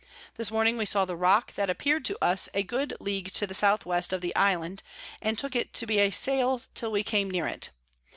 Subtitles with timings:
[0.35, 3.53] This Morning we saw the Rock, that appear'd to us a good League to the
[3.53, 4.01] S W.
[4.15, 4.81] of the Island,
[5.21, 7.69] and took it to be a Sail till we came near it.